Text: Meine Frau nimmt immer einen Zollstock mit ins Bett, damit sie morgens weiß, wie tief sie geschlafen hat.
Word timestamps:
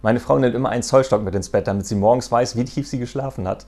Meine 0.00 0.20
Frau 0.20 0.38
nimmt 0.38 0.54
immer 0.54 0.68
einen 0.68 0.82
Zollstock 0.84 1.22
mit 1.22 1.34
ins 1.34 1.48
Bett, 1.48 1.66
damit 1.66 1.86
sie 1.86 1.96
morgens 1.96 2.30
weiß, 2.30 2.56
wie 2.56 2.64
tief 2.64 2.86
sie 2.86 2.98
geschlafen 2.98 3.48
hat. 3.48 3.66